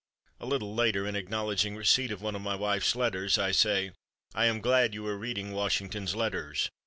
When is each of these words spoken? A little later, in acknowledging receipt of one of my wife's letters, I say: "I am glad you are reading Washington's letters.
A 0.39 0.47
little 0.47 0.73
later, 0.73 1.05
in 1.05 1.15
acknowledging 1.15 1.75
receipt 1.75 2.09
of 2.11 2.23
one 2.23 2.35
of 2.35 2.41
my 2.41 2.55
wife's 2.55 2.95
letters, 2.95 3.37
I 3.37 3.51
say: 3.51 3.91
"I 4.33 4.45
am 4.45 4.59
glad 4.59 4.95
you 4.95 5.05
are 5.05 5.15
reading 5.15 5.51
Washington's 5.51 6.15
letters. 6.15 6.71